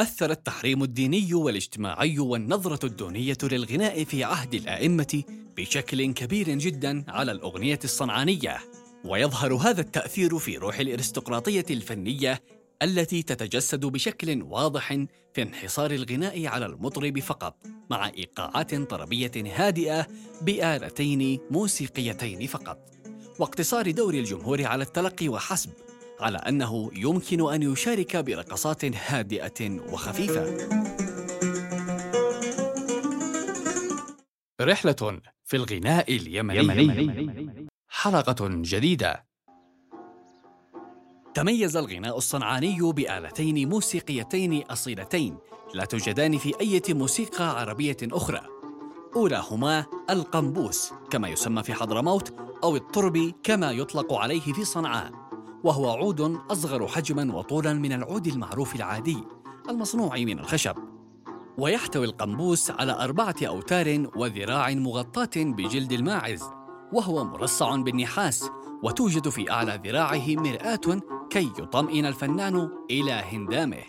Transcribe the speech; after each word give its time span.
أثر 0.00 0.30
التحريم 0.30 0.82
الديني 0.82 1.34
والاجتماعي 1.34 2.18
والنظرة 2.18 2.86
الدونية 2.86 3.36
للغناء 3.42 4.04
في 4.04 4.24
عهد 4.24 4.54
الآئمة 4.54 5.22
بشكل 5.56 6.12
كبير 6.12 6.48
جدا 6.48 7.04
على 7.08 7.32
الأغنية 7.32 7.78
الصنعانية. 7.84 8.58
ويظهر 9.04 9.54
هذا 9.54 9.80
التأثير 9.80 10.38
في 10.38 10.56
روح 10.56 10.78
الأرستقراطية 10.78 11.64
الفنية 11.70 12.42
التي 12.82 13.22
تتجسد 13.22 13.86
بشكل 13.86 14.42
واضح 14.42 14.88
في 15.34 15.42
انحصار 15.42 15.90
الغناء 15.90 16.46
على 16.46 16.66
المطرب 16.66 17.18
فقط 17.18 17.56
مع 17.90 18.08
إيقاعات 18.08 18.74
طربية 18.74 19.32
هادئة 19.36 20.06
بآلتين 20.42 21.38
موسيقيتين 21.50 22.46
فقط. 22.46 22.78
واقتصار 23.38 23.90
دور 23.90 24.14
الجمهور 24.14 24.66
على 24.66 24.84
التلقي 24.84 25.28
وحسب 25.28 25.70
على 26.20 26.38
أنه 26.38 26.90
يمكن 26.94 27.52
أن 27.52 27.62
يشارك 27.62 28.16
برقصات 28.16 28.84
هادئة 28.84 29.80
وخفيفة. 29.92 30.56
رحلة 34.60 35.20
في 35.44 35.56
الغناء 35.56 36.16
اليمني. 36.16 37.66
حلقة 37.88 38.48
جديدة. 38.48 39.26
تميز 41.34 41.76
الغناء 41.76 42.18
الصنعاني 42.18 42.78
بآلتين 42.80 43.68
موسيقيتين 43.68 44.62
أصيلتين 44.62 45.38
لا 45.74 45.84
توجدان 45.84 46.38
في 46.38 46.60
أي 46.60 46.82
موسيقى 46.88 47.60
عربية 47.60 47.96
أخرى. 48.02 48.40
أولاهما 49.16 49.86
القنبوس 50.10 50.92
كما 51.10 51.28
يسمى 51.28 51.62
في 51.62 51.74
حضرموت 51.74 52.34
أو 52.64 52.76
الطربي 52.76 53.34
كما 53.42 53.72
يطلق 53.72 54.12
عليه 54.12 54.52
في 54.52 54.64
صنعاء. 54.64 55.19
وهو 55.64 55.90
عود 55.90 56.20
أصغر 56.50 56.86
حجماً 56.86 57.34
وطولاً 57.34 57.72
من 57.72 57.92
العود 57.92 58.26
المعروف 58.26 58.76
العادي 58.76 59.24
المصنوع 59.70 60.16
من 60.16 60.38
الخشب. 60.38 60.74
ويحتوي 61.58 62.06
القنبوس 62.06 62.70
على 62.70 62.92
أربعة 62.92 63.34
أوتار 63.42 64.06
وذراع 64.16 64.70
مغطاة 64.70 65.30
بجلد 65.36 65.92
الماعز 65.92 66.42
وهو 66.92 67.24
مرصع 67.24 67.76
بالنحاس 67.76 68.50
وتوجد 68.82 69.28
في 69.28 69.50
أعلى 69.50 69.80
ذراعه 69.84 70.26
مرآة 70.28 71.00
كي 71.30 71.52
يطمئن 71.58 72.06
الفنان 72.06 72.68
إلى 72.90 73.12
هندامه. 73.12 73.82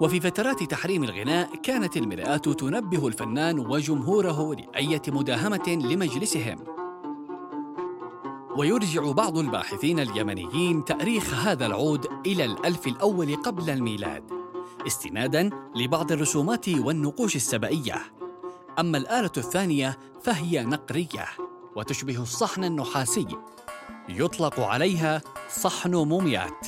وفي 0.00 0.20
فترات 0.20 0.62
تحريم 0.62 1.04
الغناء 1.04 1.56
كانت 1.56 1.96
المرآة 1.96 2.36
تنبه 2.36 3.08
الفنان 3.08 3.58
وجمهوره 3.58 4.54
لأية 4.54 5.02
مداهمة 5.08 5.68
لمجلسهم. 5.68 6.75
ويرجع 8.56 9.10
بعض 9.10 9.38
الباحثين 9.38 10.00
اليمنيين 10.00 10.84
تأريخ 10.84 11.34
هذا 11.34 11.66
العود 11.66 12.06
إلى 12.26 12.44
الألف 12.44 12.86
الأول 12.86 13.36
قبل 13.36 13.70
الميلاد 13.70 14.22
استنادا 14.86 15.50
لبعض 15.74 16.12
الرسومات 16.12 16.68
والنقوش 16.68 17.36
السبائية. 17.36 18.02
أما 18.78 18.98
الآلة 18.98 19.30
الثانية 19.36 19.98
فهي 20.22 20.64
نقرية 20.64 21.26
وتشبه 21.76 22.22
الصحن 22.22 22.64
النحاسي. 22.64 23.26
يطلق 24.08 24.60
عليها 24.60 25.22
صحن 25.50 25.94
موميات. 25.94 26.66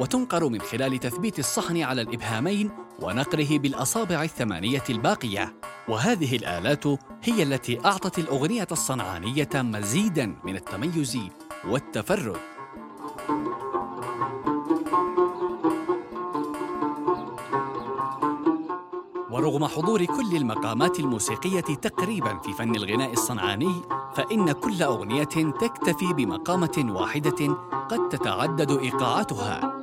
وتنقر 0.00 0.48
من 0.48 0.60
خلال 0.60 0.98
تثبيت 0.98 1.38
الصحن 1.38 1.82
على 1.82 2.02
الإبهامين 2.02 2.70
ونقره 3.02 3.58
بالأصابع 3.58 4.22
الثمانية 4.22 4.84
الباقية. 4.90 5.54
وهذه 5.88 6.36
الآلات 6.36 6.86
هي 7.22 7.42
التي 7.42 7.84
أعطت 7.84 8.18
الأغنية 8.18 8.66
الصنعانية 8.72 9.48
مزيداً 9.54 10.36
من 10.44 10.56
التميز 10.56 11.18
والتفرد. 11.64 12.36
ورغم 19.30 19.64
حضور 19.66 20.04
كل 20.04 20.36
المقامات 20.36 21.00
الموسيقية 21.00 21.60
تقريبا 21.60 22.38
في 22.38 22.52
فن 22.52 22.76
الغناء 22.76 23.12
الصنعاني 23.12 23.82
فإن 24.14 24.52
كل 24.52 24.82
أغنية 24.82 25.24
تكتفي 25.60 26.12
بمقامة 26.12 26.86
واحدة 26.88 27.54
قد 27.88 28.08
تتعدد 28.08 28.70
إيقاعاتها. 28.70 29.77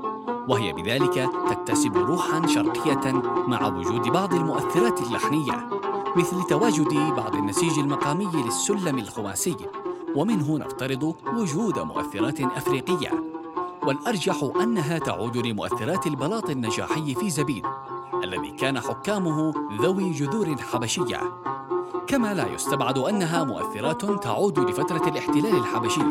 وهي 0.48 0.74
بذلك 0.74 1.30
تكتسب 1.50 1.98
روحا 1.98 2.48
شرقية 2.48 3.12
مع 3.48 3.68
وجود 3.68 4.02
بعض 4.02 4.34
المؤثرات 4.34 5.02
اللحنية 5.02 5.70
مثل 6.16 6.44
تواجد 6.44 6.94
بعض 7.18 7.36
النسيج 7.36 7.80
المقامي 7.80 8.30
للسلم 8.34 9.00
الخماسي. 9.00 9.56
ومنه 10.16 10.58
نفترض 10.58 11.16
وجود 11.38 11.80
مؤثرات 11.80 12.42
أفريقية. 12.42 13.12
والأرجح 13.84 14.50
أنها 14.62 14.98
تعود 14.98 15.38
لمؤثرات 15.38 16.08
البلاط 16.08 16.50
النجاحي 16.50 17.16
في 17.16 17.30
زبيد 17.30 17.66
الذي 18.24 18.52
كان 18.52 18.80
حكامه 18.80 19.54
ذوي 19.82 20.12
جذور 20.12 20.56
حبشية. 20.58 21.22
كما 22.08 22.34
لا 22.34 22.54
يستبعد 22.54 22.98
أنها 22.98 23.44
مؤثرات 23.44 24.24
تعود 24.24 24.60
لفترة 24.60 25.10
الاحتلال 25.10 25.58
الحبشي. 25.58 26.02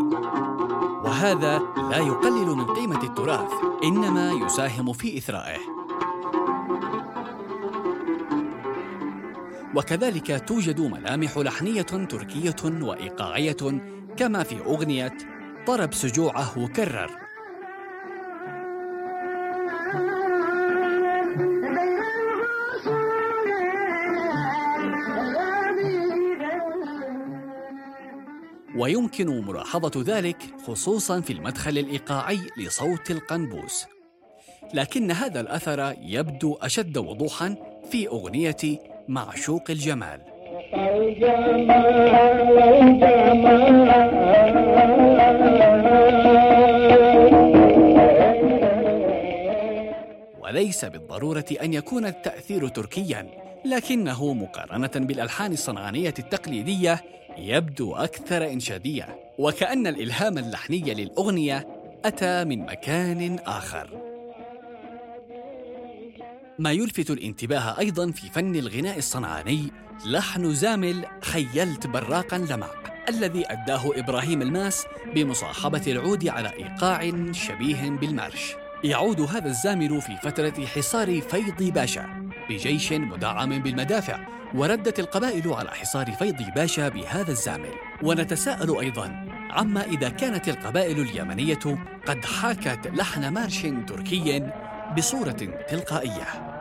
وهذا 1.14 1.58
لا 1.90 1.96
يقلل 1.96 2.46
من 2.46 2.64
قيمة 2.64 3.02
التراث 3.02 3.50
إنما 3.84 4.32
يساهم 4.32 4.92
في 4.92 5.18
إثرائه. 5.18 5.58
وكذلك 9.74 10.48
توجد 10.48 10.80
ملامح 10.80 11.38
لحنية 11.38 11.82
تركية 11.82 12.56
وإيقاعية 12.64 13.56
كما 14.16 14.42
في 14.42 14.60
أغنية 14.64 15.16
طرب 15.66 15.94
سجوعه 15.94 16.58
وكرر 16.58 17.23
ويمكن 28.76 29.44
ملاحظة 29.46 30.02
ذلك 30.02 30.36
خصوصا 30.66 31.20
في 31.20 31.32
المدخل 31.32 31.78
الإيقاعي 31.78 32.38
لصوت 32.58 33.10
القنبوس. 33.10 33.86
لكن 34.74 35.10
هذا 35.10 35.40
الأثر 35.40 35.94
يبدو 36.02 36.54
أشد 36.54 36.98
وضوحا 36.98 37.56
في 37.90 38.08
أغنية 38.08 38.78
معشوق 39.08 39.70
الجمال. 39.70 40.20
وليس 50.40 50.84
بالضرورة 50.84 51.44
أن 51.62 51.74
يكون 51.74 52.06
التأثير 52.06 52.68
تركيا. 52.68 53.43
لكنه 53.64 54.34
مقارنة 54.34 54.90
بالألحان 54.96 55.52
الصنعانية 55.52 56.14
التقليدية 56.18 57.04
يبدو 57.38 57.94
أكثر 57.94 58.46
إنشادية 58.46 59.18
وكأن 59.38 59.86
الإلهام 59.86 60.38
اللحني 60.38 60.94
للأغنية 60.94 61.66
أتى 62.04 62.44
من 62.44 62.66
مكان 62.66 63.38
آخر. 63.46 64.00
ما 66.58 66.72
يلفت 66.72 67.10
الانتباه 67.10 67.78
أيضا 67.78 68.10
في 68.10 68.30
فن 68.30 68.56
الغناء 68.56 68.98
الصنعاني 68.98 69.70
لحن 70.06 70.54
زامل 70.54 71.04
خيلت 71.22 71.86
براقا 71.86 72.38
لمع 72.38 72.68
الذي 73.08 73.44
أداه 73.52 73.90
إبراهيم 73.98 74.42
الماس 74.42 74.86
بمصاحبة 75.14 75.82
العود 75.86 76.28
على 76.28 76.52
إيقاع 76.52 77.12
شبيه 77.32 77.90
بالمارش 77.90 78.54
يعود 78.84 79.20
هذا 79.20 79.46
الزامل 79.48 80.00
في 80.00 80.16
فترة 80.22 80.66
حصار 80.66 81.20
فيض 81.20 81.72
باشا. 81.72 82.23
بجيش 82.48 82.92
مدعم 82.92 83.58
بالمدافع 83.58 84.18
وردت 84.54 85.00
القبائل 85.00 85.52
على 85.52 85.70
حصار 85.70 86.12
فيض 86.12 86.36
باشا 86.56 86.88
بهذا 86.88 87.30
الزامل. 87.30 87.72
ونتساءل 88.02 88.78
أيضا 88.80 89.26
عما 89.50 89.84
إذا 89.84 90.08
كانت 90.08 90.48
القبائل 90.48 91.00
اليمنية 91.00 91.84
قد 92.06 92.24
حاكت 92.24 92.86
لحن 92.86 93.28
مارش 93.28 93.62
تركي 93.62 94.50
بصورة 94.96 95.64
تلقائية. 95.68 96.54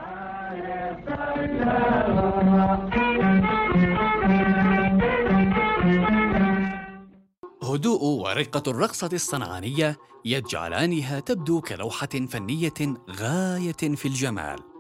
هدوء 7.64 8.04
ورقة 8.04 8.72
الرقصة 8.72 9.10
الصنعانية 9.14 9.98
يجعلانها 10.26 11.20
تبدو 11.20 11.62
كلوحة 11.62 12.08
فنية 12.08 12.74
غاية 13.10 13.96
في 13.96 14.06
الجمال. 14.06 14.73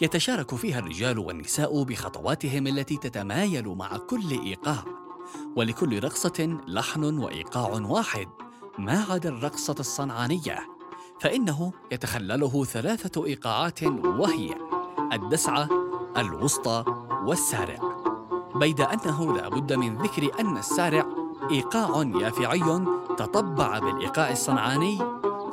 يتشارك 0.00 0.54
فيها 0.54 0.78
الرجال 0.78 1.18
والنساء 1.18 1.82
بخطواتهم 1.82 2.66
التي 2.66 2.96
تتمايل 2.96 3.68
مع 3.68 3.96
كل 3.96 4.30
إيقاع. 4.30 4.84
ولكل 5.56 6.04
رقصة 6.04 6.58
لحن 6.68 7.18
وإيقاع 7.18 7.68
واحد 7.68 8.28
ما 8.78 9.04
عدا 9.10 9.28
الرقصة 9.28 9.74
الصنعانية. 9.80 10.58
فإنه 11.20 11.72
يتخلله 11.92 12.64
ثلاثة 12.64 13.26
إيقاعات 13.26 13.82
وهي 14.04 14.54
الدسعة 15.12 15.68
الوسطى 16.16 16.84
والسارع. 17.24 17.78
بيد 18.54 18.80
أنه 18.80 19.36
لا 19.36 19.48
بد 19.48 19.72
من 19.72 19.96
ذكر 19.96 20.40
أن 20.40 20.56
السارع 20.56 21.06
إيقاع 21.50 22.10
يافعي 22.20 22.84
تطبع 23.16 23.78
بالإيقاع 23.78 24.30
الصنعاني 24.30 24.98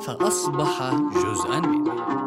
فأصبح 0.00 0.94
جزءا 0.94 1.60
منه. 1.60 2.21